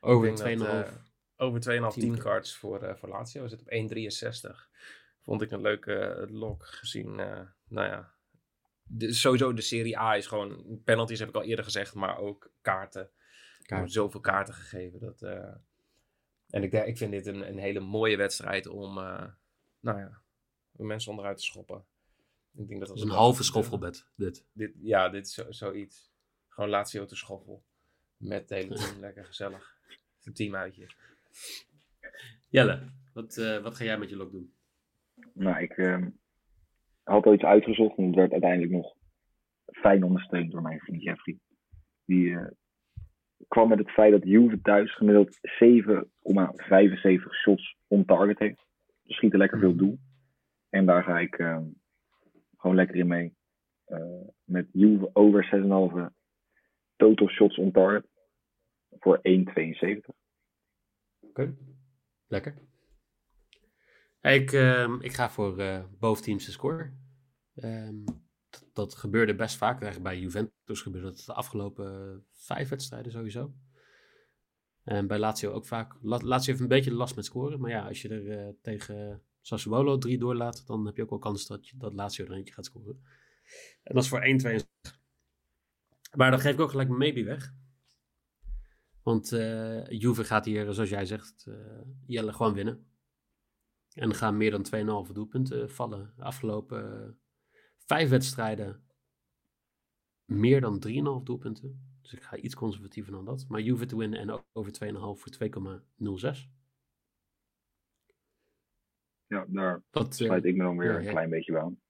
Over 0.00 0.26
denk 0.36 0.58
2,5. 0.60 0.66
dat, 0.66 0.86
eh, 0.86 0.92
over 1.36 1.60
2,5 1.60 1.64
Team 1.64 1.90
teamcards 1.92 2.56
voor, 2.56 2.82
eh 2.82 2.94
voor 2.96 3.08
Lazio. 3.08 3.42
We 3.42 3.48
zitten 3.48 3.66
op 3.66 3.72
1,63. 3.72 4.68
Vond 5.20 5.42
ik 5.42 5.50
een 5.50 5.60
leuke 5.60 6.26
lok 6.30 6.66
gezien. 6.66 7.20
eh, 7.20 7.40
nou 7.68 7.88
ja, 7.88 8.14
de, 8.92 9.12
sowieso 9.12 9.52
de 9.52 9.62
Serie 9.62 9.98
A 9.98 10.16
is 10.16 10.26
gewoon... 10.26 10.80
Penalties 10.84 11.18
heb 11.18 11.28
ik 11.28 11.34
al 11.34 11.42
eerder 11.42 11.64
gezegd, 11.64 11.94
maar 11.94 12.18
ook 12.18 12.52
kaarten. 12.60 13.00
Er 13.00 13.10
Kaart. 13.56 13.70
worden 13.70 13.90
zoveel 13.90 14.20
kaarten 14.20 14.54
gegeven. 14.54 15.00
Dat, 15.00 15.22
eh, 15.22 15.54
en 16.50 16.62
ik, 16.62 16.72
ik 16.72 16.96
vind 16.96 17.12
dit 17.12 17.26
een, 17.26 17.48
een 17.48 17.58
hele 17.58 17.80
mooie 17.80 18.16
wedstrijd 18.16 18.66
om, 18.66 18.98
eh, 18.98 19.26
nou 19.80 19.98
ja, 19.98 20.22
om 20.72 20.86
mensen 20.86 21.10
onderuit 21.10 21.36
te 21.36 21.44
schoppen. 21.44 21.84
Ik 22.54 22.68
denk 22.68 22.80
dat 22.80 22.88
Dat 22.88 22.96
is 22.96 23.02
een 23.02 23.10
halve 23.10 23.42
schoffelbed, 23.42 24.06
dit. 24.16 24.46
Dit, 24.52 24.72
ja, 24.80 25.08
dit 25.08 25.26
is 25.26 25.34
zo, 25.34 25.52
zoiets. 25.52 26.12
Gewoon 26.48 26.70
Lazio 26.70 27.04
te 27.04 27.16
schoffel. 27.16 27.64
Met 28.16 28.40
het 28.40 28.50
hele 28.50 28.74
team, 28.74 29.00
lekker 29.06 29.24
gezellig. 29.24 29.76
Een 30.24 30.34
teamuitje. 30.34 30.86
Jelle, 32.48 32.90
wat, 33.12 33.36
eh, 33.36 33.62
wat 33.62 33.74
ga 33.74 33.84
jij 33.84 33.98
met 33.98 34.10
je 34.10 34.16
lok 34.16 34.32
doen? 34.32 34.54
Nou, 35.32 35.62
ik 35.62 35.72
ehm, 35.76 36.08
had 37.10 37.26
al 37.26 37.34
iets 37.34 37.44
uitgezocht 37.44 37.96
en 37.96 38.04
het 38.06 38.14
werd 38.14 38.32
uiteindelijk 38.32 38.72
nog 38.72 38.94
fijn 39.66 40.04
ondersteund 40.04 40.50
door 40.50 40.62
mijn 40.62 40.80
vriend 40.80 41.02
Jeffrey. 41.02 41.38
Die 42.04 42.36
eh, 42.36 42.46
kwam 43.48 43.68
met 43.68 43.78
het 43.78 43.90
feit 43.90 44.12
dat 44.12 44.24
Juve 44.24 44.60
thuis 44.60 44.96
gemiddeld 44.96 45.36
7,75 45.36 47.34
shots 47.42 47.76
on 47.88 48.04
target 48.04 48.38
heeft. 48.38 48.66
Ze 49.04 49.12
schieten 49.12 49.38
lekker 49.38 49.58
veel 49.58 49.76
doel. 49.76 49.98
En 50.68 50.86
daar 50.86 51.02
ga 51.02 51.18
ik 51.18 51.38
ehm, 51.38 51.64
gewoon 52.56 52.76
lekker 52.76 52.96
in 52.96 53.06
mee. 53.06 53.34
Eh, 53.84 54.28
met 54.44 54.68
Juve 54.72 55.10
over 55.12 55.44
6,5 55.44 56.14
total 56.96 57.28
shots 57.28 57.58
on 57.58 57.70
target 57.70 58.06
voor 58.90 59.20
1,72. 59.22 60.14
Oké. 61.20 61.54
Lekker. 62.26 62.54
Ik, 64.22 64.52
ehm, 64.52 65.00
ik 65.00 65.12
ga 65.12 65.30
voor 65.30 65.58
eh 65.58 65.84
boventeamse 65.98 66.50
score. 66.52 66.92
Ehm, 67.54 68.04
dat- 68.72 68.94
gebeurde 68.94 69.34
best 69.34 69.56
vaak. 69.56 69.82
Eigenlijk 69.82 70.02
bij 70.02 70.20
Juventus 70.20 70.80
gebeurde 70.82 71.06
dat 71.06 71.22
de 71.26 71.32
afgelopen 71.34 72.24
vijf 72.32 72.68
wedstrijden 72.68 73.12
sowieso. 73.12 73.54
En 74.84 75.06
bij 75.06 75.18
Lazio 75.18 75.52
ook 75.52 75.66
vaak. 75.66 75.96
La- 76.00 76.20
Lazio 76.22 76.50
heeft 76.52 76.60
een 76.62 76.68
beetje 76.68 76.92
last 76.92 77.16
met 77.16 77.24
scoren. 77.24 77.60
Maar 77.60 77.70
ja, 77.70 77.86
als 77.86 78.02
je 78.02 78.08
er 78.08 78.38
eh, 78.38 78.52
tegen 78.62 79.22
Sassuolo 79.40 79.98
drie 79.98 80.18
doorlaat, 80.18 80.66
dan 80.66 80.86
heb 80.86 80.96
je 80.96 81.02
ook 81.02 81.10
wel 81.10 81.18
kans 81.18 81.46
dat, 81.46 81.68
je, 81.68 81.76
dat 81.76 81.92
Lazio 81.94 82.24
er 82.24 82.32
eentje 82.32 82.54
gaat 82.54 82.64
scoren. 82.64 83.00
En 83.82 83.94
dat 83.94 84.02
is 84.02 84.08
voor 84.08 84.20
1-2. 84.24 84.66
Maar 86.16 86.30
dan 86.30 86.40
geef 86.40 86.52
ik 86.52 86.60
ook 86.60 86.70
gelijk 86.70 86.88
maybe 86.88 87.24
weg. 87.24 87.54
Want 89.02 89.32
eh 89.32 89.86
Juve 89.88 90.24
gaat 90.24 90.44
hier, 90.44 90.72
zoals 90.72 90.88
jij 90.90 91.06
zegt, 91.06 91.44
eh, 91.46 91.54
Jelle 92.06 92.32
gewoon 92.32 92.54
winnen. 92.54 92.86
En 93.94 94.14
gaan 94.14 94.36
meer 94.36 94.50
dan 94.50 95.06
2,5 95.06 95.12
doelpunten 95.12 95.70
vallen. 95.70 96.12
De 96.16 96.22
afgelopen 96.22 97.02
eh, 97.02 97.08
vijf 97.76 98.08
wedstrijden 98.08 98.84
meer 100.24 100.60
dan 100.60 100.82
3,5 100.88 100.92
doelpunten. 101.24 101.96
Dus 102.02 102.12
ik 102.12 102.22
ga 102.22 102.36
iets 102.36 102.54
conservatiever 102.54 103.12
dan 103.12 103.24
dat. 103.24 103.46
Maar 103.48 103.60
Juve 103.60 103.86
te 103.86 103.96
winnen 103.96 104.18
en 104.18 104.30
ook 104.30 104.44
over 104.52 104.72
2,5 104.72 104.98
voor 104.98 105.30
2,06. 105.30 106.48
Ja, 109.26 109.46
daar 109.48 109.82
Dat, 109.90 110.20
eh, 110.20 110.26
sluit 110.26 110.44
ik 110.44 110.56
me 110.56 110.62
dan 110.62 110.76
weer 110.76 110.90
ja, 110.90 110.96
een 110.96 111.04
ja. 111.04 111.10
klein 111.10 111.30
beetje 111.30 111.52
bij 111.52 111.60
aan. 111.60 111.80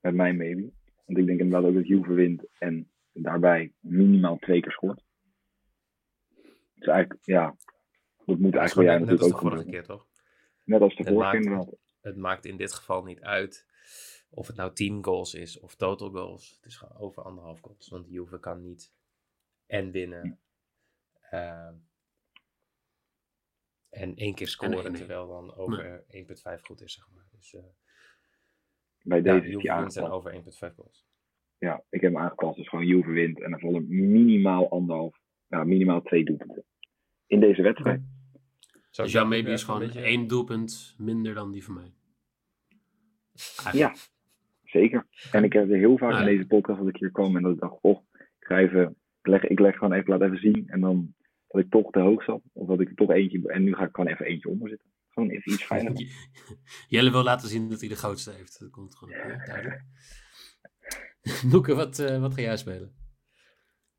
Met 0.00 0.14
mijn 0.14 0.36
maybe. 0.36 0.72
Want 1.04 1.18
ik 1.18 1.26
denk 1.26 1.40
inderdaad 1.40 1.68
ook 1.68 1.74
dat 1.74 1.86
Juve 1.86 2.12
wint 2.12 2.46
en 2.58 2.90
daarbij 3.12 3.72
minimaal 3.80 4.38
twee 4.38 4.60
keer 4.60 4.72
scoort. 4.72 5.04
Dus 6.74 6.86
eigenlijk, 6.86 7.24
ja, 7.24 7.56
dat 8.24 8.38
moet 8.38 8.54
eigenlijk 8.54 8.74
bij 8.74 8.84
jij 8.84 8.98
natuurlijk 8.98 9.20
de 9.20 9.34
ook 9.34 9.40
vorige 9.40 9.62
gebeuren. 9.62 9.86
keer, 9.86 9.96
toch? 9.96 10.06
Net 10.66 10.80
als 10.80 10.96
de 10.96 11.04
inderdaad. 11.04 11.76
Het 12.00 12.16
maakt 12.16 12.44
in 12.44 12.56
dit 12.56 12.72
geval 12.72 13.04
niet 13.04 13.20
uit 13.20 13.66
of 14.30 14.46
het 14.46 14.56
nou 14.56 14.72
team 14.72 15.04
goals 15.04 15.34
is 15.34 15.58
of 15.58 15.74
total 15.74 16.10
goals. 16.10 16.50
Het 16.56 16.64
is 16.64 16.76
gewoon 16.76 16.98
over 16.98 17.22
anderhalf 17.22 17.60
goals. 17.60 17.88
Want 17.88 18.08
Juve 18.08 18.40
kan 18.40 18.62
niet 18.62 18.92
en 19.66 19.90
winnen. 19.90 20.40
ehm, 21.30 21.74
en 23.88 24.16
één 24.16 24.34
keer 24.34 24.48
scoren, 24.48 24.94
1-1. 24.94 24.96
terwijl 24.96 25.28
dan 25.28 25.54
over 25.54 26.04
1,5 26.08 26.62
goed 26.62 26.80
is, 26.80 26.92
zeg 26.92 27.08
maar. 27.14 27.26
Dus 27.30 27.54
eh 27.54 27.64
Bij 29.02 29.18
ja, 29.18 29.22
deze 29.22 29.36
is 29.36 29.42
die 29.42 29.60
Juve 29.62 29.80
wint 29.80 29.96
en 29.96 30.10
over 30.10 30.32
1,5 30.32 30.74
goals. 30.74 31.06
Ja, 31.58 31.84
ik 31.90 32.00
heb 32.00 32.12
hem 32.12 32.22
aangepast. 32.22 32.56
Dus 32.56 32.68
gewoon 32.68 32.86
Juve 32.86 33.10
wint 33.10 33.40
en 33.40 33.50
dan 33.50 33.60
vallen 33.60 33.86
minimaal 33.88 34.70
anderhalf, 34.70 35.18
nou 35.46 35.66
minimaal 35.66 36.02
twee 36.02 36.24
doelpunten. 36.24 36.64
In 37.26 37.40
deze 37.40 37.62
wedstrijd. 37.62 38.00
Zou 38.96 39.08
Dus 39.08 39.16
ik 39.16 39.22
jouw 39.22 39.30
maybe 39.30 39.50
is 39.50 39.62
gewoon 39.64 39.80
beetje- 39.80 40.00
één 40.02 40.26
doelpunt 40.26 40.94
minder 40.98 41.34
dan 41.34 41.52
die 41.52 41.64
van 41.64 41.74
mij. 41.74 41.92
Ja, 43.72 43.94
zeker. 44.64 45.06
En 45.32 45.44
ik 45.44 45.52
heb 45.52 45.70
er 45.70 45.76
heel 45.76 45.98
vaak 45.98 46.12
Ja. 46.12 46.18
in 46.18 46.24
deze 46.24 46.46
podcast 46.46 46.78
dat 46.78 46.88
ik 46.88 46.96
hier 46.96 47.10
kwam 47.10 47.36
en 47.36 47.42
dat 47.42 47.52
ik 47.52 47.60
dacht, 47.60 47.78
oh, 47.80 48.04
ik 48.12 48.46
ga 48.46 48.58
even, 48.58 48.96
ik 49.20 49.26
leg, 49.26 49.44
ik 49.44 49.58
leg 49.58 49.74
gewoon 49.76 49.92
even, 49.92 50.10
laat 50.10 50.22
even 50.22 50.38
zien. 50.38 50.68
En 50.68 50.80
dan 50.80 51.14
dat 51.46 51.64
ik 51.64 51.70
toch 51.70 51.90
te 51.90 52.00
hoog 52.00 52.24
zat. 52.24 52.42
Of 52.52 52.68
dat 52.68 52.80
ik 52.80 52.88
er 52.88 52.94
toch 52.94 53.10
eentje, 53.10 53.48
en 53.52 53.62
nu 53.64 53.74
ga 53.74 53.84
ik 53.84 53.94
gewoon 53.94 54.10
even 54.10 54.26
eentje 54.26 54.48
onder 54.48 54.68
zitten. 54.68 54.90
Gewoon 55.08 55.30
even 55.30 55.52
iets 55.52 55.64
fijner. 55.64 55.92
Jelle 56.88 57.10
wil 57.10 57.22
laten 57.22 57.48
zien 57.48 57.68
dat 57.68 57.80
hij 57.80 57.88
de 57.88 57.96
grootste 57.96 58.30
heeft. 58.32 58.58
Dat 58.60 58.70
komt 58.70 58.96
gewoon 58.96 59.14
ja, 59.18 59.44
duidelijk. 59.44 59.82
Noeke, 61.52 61.74
wat, 61.74 61.98
eh, 61.98 62.20
wat 62.20 62.34
ga 62.34 62.40
jij 62.40 62.56
spelen? 62.56 62.94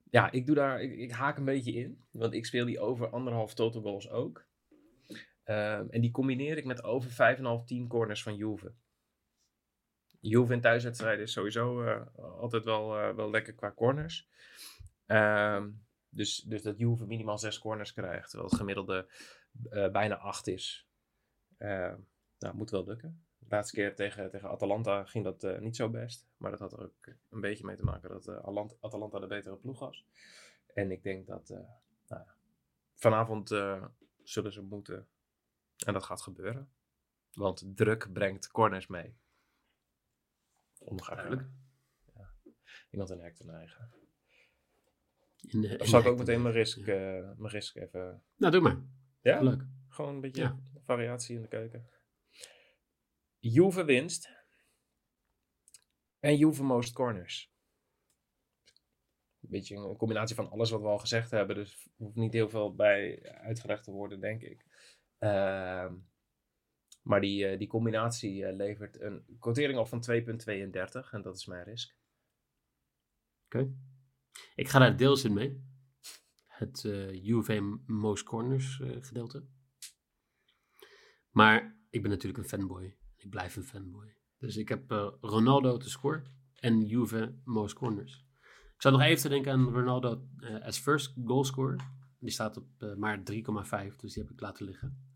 Ja, 0.10 0.32
ik, 0.32 0.46
doe 0.46 0.56
daar, 0.56 0.82
ik, 0.82 0.96
ik 0.98 1.12
haak 1.12 1.38
een 1.38 1.46
beetje 1.46 1.72
in. 1.74 2.06
Want 2.12 2.34
ik 2.34 2.46
speel 2.46 2.66
die 2.66 2.80
over 2.80 3.10
anderhalf 3.10 3.54
total 3.54 3.82
goals 3.82 4.10
ook. 4.10 4.47
Ehm, 5.48 5.88
en 5.90 6.02
die 6.02 6.12
combineer 6.12 6.58
ik 6.58 6.66
met 6.66 6.84
over 6.84 7.12
5,5 7.12 7.66
team 7.66 7.88
corners 7.88 8.24
van 8.24 8.36
Juve. 8.36 8.74
Juve 10.20 10.54
in 10.54 10.62
thuiswedstrijden 10.62 11.24
is 11.24 11.32
sowieso 11.32 11.84
eh, 11.84 12.06
altijd 12.16 12.64
wel, 12.64 12.98
eh, 12.98 13.16
wel 13.16 13.30
lekker 13.30 13.54
qua 13.54 13.72
corners. 13.72 14.30
Ehm, 15.06 15.70
dus, 16.10 16.38
dus 16.38 16.62
dat 16.62 16.78
Juve 16.78 17.06
minimaal 17.06 17.38
6 17.38 17.60
corners 17.60 17.94
krijgt. 17.94 18.30
Terwijl 18.30 18.50
het 18.50 18.60
gemiddelde 18.60 19.08
eh, 19.70 19.92
bijna 19.92 20.18
8 20.18 20.48
is. 20.48 20.88
Ehm, 21.58 21.98
nou, 22.40 22.56
moet 22.56 22.70
wel 22.70 22.86
lukken. 22.86 23.26
De 23.38 23.46
laatste 23.50 23.76
keer 23.76 23.96
tegen, 23.96 24.30
tegen 24.30 24.50
Atalanta 24.50 25.04
ging 25.06 25.24
dat 25.24 25.60
niet 25.60 25.76
zo 25.76 25.90
best. 25.90 26.28
Maar 26.38 26.52
dat 26.52 26.60
had 26.60 26.74
er 26.74 26.84
ook 26.84 27.08
een 27.30 27.42
beetje 27.42 27.66
mee 27.66 27.76
te 27.76 27.84
maken 27.84 28.10
dat 28.10 28.30
Alant- 28.44 28.78
Atalanta 28.80 29.20
de 29.20 29.28
betere 29.28 29.56
ploeg 29.56 29.80
was. 29.80 30.06
En 30.74 30.92
ik 30.92 31.04
denk 31.04 31.28
dat 31.28 31.50
nou 32.08 32.24
vanavond 32.94 33.48
zullen 34.24 34.54
ze 34.54 34.62
moeten. 34.62 35.08
En 35.86 35.94
dat 35.94 36.04
gaat 36.04 36.22
gebeuren. 36.22 36.72
Want 37.32 37.72
druk 37.76 38.14
brengt 38.14 38.52
corners 38.52 38.88
mee. 38.88 39.18
Onbegrijpelijk. 40.80 41.48
Ja. 42.16 42.34
Iemand 42.90 43.10
een 43.10 43.20
hek 43.20 43.36
te 43.36 43.46
neigen. 43.46 43.92
In 45.42 45.62
de, 45.62 45.68
in 45.68 45.80
Of 45.82 45.88
zal 45.88 46.00
ik 46.00 46.06
ook 46.06 46.18
meteen 46.18 46.42
mijn 46.42 46.54
risk, 46.54 46.78
eh, 46.78 46.86
mijn 47.36 47.48
risk 47.48 47.76
even... 47.76 48.24
Nou, 48.36 48.52
doe 48.52 48.62
maar. 48.62 48.82
Ja? 49.22 49.42
Leuk. 49.42 49.66
Gewoon 49.90 50.16
een 50.16 50.22
beetje 50.22 50.42
Ja. 50.42 50.60
variatie 50.86 51.36
in 51.36 51.42
de 51.42 51.48
keuken. 51.48 51.90
Juve 53.40 53.84
winst. 53.84 54.36
En 56.20 56.38
Juve 56.38 56.64
most 56.64 56.94
corners. 56.94 57.52
Een 59.42 59.50
beetje 59.50 59.76
een 59.76 59.98
combinatie 59.98 60.36
van 60.36 60.50
alles 60.50 60.70
wat 60.70 60.82
we 60.82 60.88
al 60.88 60.98
gezegd 61.00 61.32
hebben. 61.32 61.56
Dus 61.56 61.90
hoeft 61.96 62.16
niet 62.16 62.34
heel 62.34 62.50
veel 62.50 62.76
bij 62.76 63.24
uitgelegd 63.32 63.84
te 63.84 63.92
worden, 63.92 64.20
denk 64.20 64.42
ik. 64.42 64.66
Ehm, 65.18 65.96
maar 67.02 67.22
die, 67.22 67.48
eh, 67.48 67.58
die 67.58 67.68
combinatie 67.68 68.46
eh, 68.46 68.56
levert 68.56 69.02
een 69.02 69.38
quotering 69.40 69.80
op 69.80 69.88
van 69.88 70.02
2,32. 70.02 71.14
En 71.14 71.22
dat 71.22 71.36
is 71.36 71.46
mijn 71.46 71.64
risk. 71.64 71.96
Oké. 73.46 73.74
Ik 74.56 74.68
ga 74.68 74.80
daar 74.80 74.98
deels 74.98 75.24
in 75.24 75.34
mee. 75.34 75.66
Het 76.46 76.86
eh 76.86 77.26
UV 77.26 77.62
Most 77.86 78.24
Corners 78.24 78.80
eh, 78.80 78.98
gedeelte. 79.00 79.46
Maar 81.30 81.78
ik 81.90 82.02
ben 82.02 82.12
natuurlijk 82.12 82.44
een 82.44 82.50
fanboy. 82.50 82.98
Ik 83.16 83.30
blijf 83.30 83.56
een 83.56 83.64
fanboy. 83.64 84.16
Dus 84.38 84.58
ik 84.58 84.70
heb 84.70 84.92
eh, 84.92 85.08
Ronaldo 85.22 85.78
te 85.78 85.90
score 85.90 86.24
en 86.60 86.86
Juve 86.86 87.36
Most 87.44 87.76
Corners. 87.76 88.26
Ik 88.76 88.82
zou 88.82 88.98
nog 88.98 89.04
even 89.04 89.30
denken 89.30 89.52
aan 89.52 89.70
Ronaldo 89.70 90.28
eh, 90.40 90.62
as 90.62 90.80
first 90.80 91.14
goal 91.26 91.44
scorer. 91.44 91.80
Die 92.20 92.32
staat 92.32 92.58
op 92.58 92.68
eh, 92.78 92.96
maar 92.96 93.20
3,5, 93.32 93.96
dus 93.96 94.14
die 94.14 94.24
heb 94.24 94.32
ik 94.32 94.40
laten 94.40 94.66
liggen. 94.66 95.07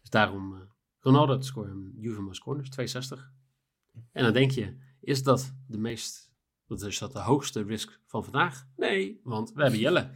Dus 0.00 0.10
daarom 0.10 0.54
eh, 0.54 0.60
Ronaldo 1.00 1.38
Juve 1.94 2.20
Most 2.20 2.40
Corners, 2.40 2.70
260. 2.70 3.32
En 4.12 4.24
dan 4.24 4.32
denk 4.32 4.50
je, 4.50 4.76
is 5.00 5.22
dat 5.22 5.54
de 5.68 5.78
meest, 5.78 6.32
dat 6.66 6.82
is 6.82 6.98
dat 6.98 7.12
de 7.12 7.20
hoogste 7.20 7.62
risk 7.62 8.00
van 8.06 8.24
vandaag? 8.24 8.66
Nee, 8.76 9.20
want 9.22 9.52
we 9.52 9.62
hebben 9.62 9.80
Jelle. 9.80 10.10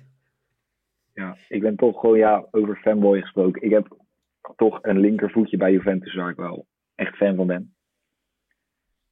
Ja, 1.14 1.36
ik 1.48 1.60
ben 1.60 1.76
toch 1.76 2.00
gewoon, 2.00 2.18
ja, 2.18 2.46
over 2.50 2.76
fanboy 2.76 3.20
gesproken. 3.20 3.62
Ik 3.62 3.70
heb 3.70 3.96
toch 4.56 4.78
een 4.82 4.98
linkervoetje 4.98 5.56
bij 5.56 5.72
Juventus 5.72 6.14
waar 6.14 6.30
ik 6.30 6.36
wel 6.36 6.66
echt 6.94 7.16
fan 7.16 7.36
van 7.36 7.46
ben. 7.46 7.74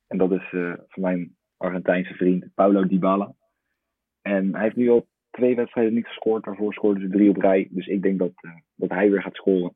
En 0.06 0.18
dat 0.18 0.30
is 0.30 0.52
eh, 0.52 0.72
van 0.88 1.02
mijn 1.02 1.36
Argentijnse 1.56 2.14
vriend 2.14 2.54
Paulo 2.54 2.86
Dybala. 2.86 3.34
En 4.22 4.54
hij 4.54 4.62
heeft 4.62 4.76
nu 4.76 4.90
al 4.90 5.08
twee 5.30 5.56
wedstrijden 5.56 5.94
niet 5.94 6.06
gescoord. 6.06 6.44
Daarvoor 6.44 6.72
scoorden 6.72 7.02
ze 7.02 7.08
drie 7.08 7.30
op 7.30 7.36
rij. 7.36 7.68
Dus 7.70 7.86
ik 7.86 8.02
denk 8.02 8.18
dat, 8.18 8.32
eh, 8.34 8.50
dat 8.74 8.90
hij 8.90 9.10
weer 9.10 9.22
gaat 9.22 9.34
scoren. 9.34 9.74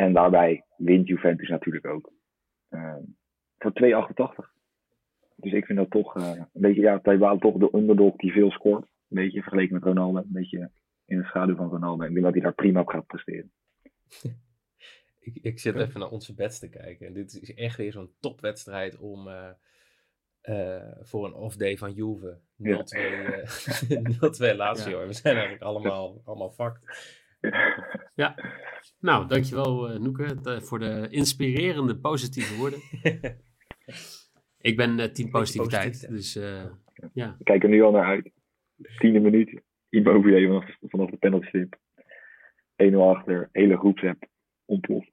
En 0.00 0.12
daarbij 0.12 0.64
wint 0.76 1.08
Juventus 1.08 1.48
natuurlijk 1.48 1.86
ook. 1.86 2.12
Eh, 2.68 2.96
voor 3.58 3.72
2,88. 3.72 4.52
Dus 5.36 5.52
ik 5.52 5.66
vind 5.66 5.78
dat 5.78 5.90
toch 5.90 6.16
eh, 6.16 6.30
een 6.30 6.60
beetje, 6.60 6.80
ja, 6.80 6.98
toch 7.38 7.56
de 7.56 7.70
underdog 7.72 8.16
die 8.16 8.32
veel 8.32 8.50
scoort. 8.50 8.82
Een 8.82 8.88
beetje 9.08 9.42
vergeleken 9.42 9.74
met 9.74 9.82
Ronaldo. 9.84 10.18
Een 10.18 10.26
beetje 10.28 10.70
in 11.04 11.18
de 11.18 11.24
schaduw 11.24 11.56
van 11.56 11.68
Ronaldo. 11.68 12.04
Ik 12.04 12.12
denk 12.12 12.24
dat 12.24 12.32
hij 12.32 12.42
daar 12.42 12.54
prima 12.54 12.80
op 12.80 12.88
gaat 12.88 13.06
presteren. 13.06 13.52
Ik, 15.22 15.38
ik 15.42 15.58
zit 15.58 15.76
even 15.76 16.00
naar 16.00 16.10
onze 16.10 16.34
bets 16.34 16.58
te 16.58 16.68
kijken. 16.68 17.06
En 17.06 17.12
dit 17.12 17.40
is 17.42 17.54
echt 17.54 17.76
weer 17.76 17.92
zo'n 17.92 18.12
topwedstrijd 18.20 18.98
om 18.98 19.28
eh, 19.28 19.50
eh, 20.40 20.96
voor 21.00 21.26
een 21.26 21.34
off-day 21.34 21.76
van 21.76 21.92
Juve. 21.92 22.38
0-2 22.38 22.40
Ja. 22.56 22.82
eh, 22.84 24.52
0-2 24.52 24.56
Lazio. 24.56 25.06
We 25.06 25.12
zijn 25.12 25.34
eigenlijk 25.34 25.62
allemaal, 25.62 26.22
allemaal 26.24 26.50
fucked. 26.50 26.80
Ja, 28.14 28.34
nou, 28.98 29.26
dankjewel 29.28 29.92
uh, 29.94 29.98
Noeke 30.00 30.40
de- 30.40 30.60
voor 30.60 30.78
de 30.78 31.06
inspirerende 31.10 31.96
positieve 31.98 32.56
woorden. 32.56 32.80
Ik 34.60 34.76
ben 34.76 34.98
eh, 35.00 35.06
team 35.12 35.30
positiviteit, 35.30 36.08
dus 36.08 36.36
eh, 36.36 36.64
ja. 37.12 37.36
Ik 37.38 37.44
kijk 37.44 37.62
er 37.62 37.68
nu 37.68 37.82
al 37.82 37.90
naar 37.90 38.04
uit. 38.04 38.30
Tiende 38.98 39.20
minuut. 39.20 39.60
Immobile 39.88 40.46
vanaf, 40.46 40.76
vanaf 40.80 41.10
de 41.10 41.16
penalty 41.16 41.46
stip. 41.46 41.76
1-0 42.92 42.94
achter. 42.96 43.48
Hele 43.52 43.76
groepsapp. 43.76 44.26
Ontploft. 44.64 45.10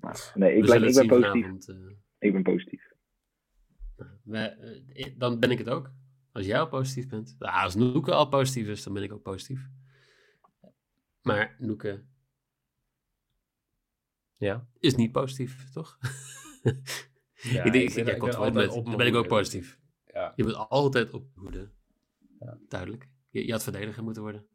Maar, 0.00 0.32
nee, 0.34 0.54
ik, 0.54 0.60
we 0.60 0.64
blijf, 0.66 0.92
zullen 0.92 1.02
ik 1.02 1.08
ben 1.08 1.20
positief. 1.20 1.42
vanavond. 1.42 1.68
eh. 1.68 1.96
Ik 2.18 2.32
ben 2.32 2.42
positief. 2.42 2.92
We, 4.24 4.38
eh, 4.38 5.12
dan 5.18 5.38
ben 5.40 5.50
ik 5.50 5.58
het 5.58 5.68
ook. 5.70 5.90
Als 6.32 6.46
jij 6.46 6.60
al 6.60 6.68
positief 6.68 7.08
bent. 7.08 7.36
Nou, 7.38 7.62
als 7.62 7.74
Noeke 7.74 8.12
al 8.12 8.28
positief 8.28 8.66
is, 8.68 8.82
dan 8.84 8.92
ben 8.94 9.02
ik 9.02 9.12
ook 9.12 9.22
positief. 9.22 9.68
Maar 11.22 11.56
Noeke 11.58 12.04
Ja. 14.36 14.68
is 14.78 14.94
niet 14.94 15.12
positief, 15.12 15.70
toch? 15.72 15.98
Ja, 17.32 17.62
ik 17.64 17.72
denk, 17.72 17.94
ben- 17.94 18.04
jij 18.04 18.14
ik 18.14 18.18
komt 18.18 18.30
ben 18.30 18.40
wel 18.40 18.48
altijd 18.48 18.54
met, 18.54 18.68
op 18.76 18.84
dan 18.84 18.96
ben 18.96 19.06
ik 19.06 19.14
ook 19.14 19.28
positief. 19.28 19.78
Ja. 20.06 20.32
Je 20.36 20.44
bent 20.44 20.56
altijd 20.56 21.10
op 21.12 21.30
je 21.34 21.40
hoede. 21.40 21.72
Ja. 22.38 22.58
Duidelijk. 22.68 23.08
Je, 23.30 23.46
je 23.46 23.52
had 23.52 23.62
verdediger 23.62 24.02
moeten 24.02 24.22
worden. 24.22 24.46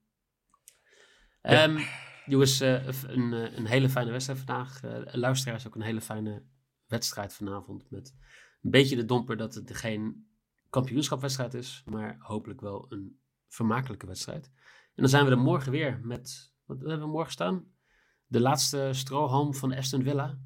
Ehm, 1.41 1.79
jongens, 2.25 2.59
eh, 2.59 2.87
een, 2.87 3.33
eh, 3.33 3.57
een 3.57 3.65
hele 3.65 3.89
fijne 3.89 4.11
wedstrijd 4.11 4.39
vandaag. 4.39 4.83
Eh, 4.83 5.13
luisteraars 5.13 5.67
ook 5.67 5.75
een 5.75 5.81
hele 5.81 6.01
fijne 6.01 6.43
wedstrijd 6.85 7.33
vanavond. 7.33 7.89
Met 7.91 8.15
een 8.61 8.69
beetje 8.69 8.95
de 8.95 9.05
domper 9.05 9.37
dat 9.37 9.53
het 9.53 9.75
geen 9.75 10.27
kampioenschapwedstrijd 10.69 11.53
is. 11.53 11.81
Maar 11.85 12.15
hopelijk 12.19 12.61
wel 12.61 12.85
een 12.91 13.19
vermakelijke 13.47 14.05
wedstrijd. 14.05 14.45
En 14.55 15.01
dan 15.01 15.09
zijn 15.09 15.25
we 15.25 15.31
er 15.31 15.37
morgen 15.37 15.71
weer 15.71 15.99
met... 16.03 16.53
Wat 16.65 16.77
hebben 16.79 16.99
we 16.99 17.07
morgen 17.07 17.31
staan? 17.31 17.65
De 18.27 18.39
laatste 18.39 18.89
strohalm 18.91 19.53
van 19.53 19.73
Aston 19.73 20.03
Villa. 20.03 20.37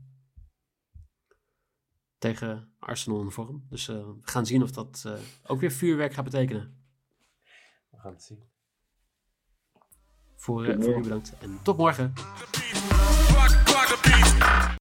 Tegen 2.18 2.74
Arsenal 2.80 3.22
in 3.22 3.32
vorm. 3.32 3.66
Dus 3.70 3.88
eh, 3.88 3.96
we 3.96 4.18
gaan 4.22 4.46
zien 4.46 4.64
of 4.64 4.72
dat 4.72 5.04
eh, 5.06 5.14
ook 5.44 5.60
weer 5.60 5.72
vuurwerk 5.72 6.14
gaat 6.14 6.24
betekenen. 6.24 6.84
We 7.90 7.98
gaan 7.98 8.12
het 8.14 8.24
zien. 8.24 8.44
Voor, 10.36 10.66
eh, 10.66 10.82
voor 10.82 10.98
u 10.98 11.02
bedankt 11.02 11.38
en 11.40 11.60
tot 11.64 11.78
morgen. 11.78 12.14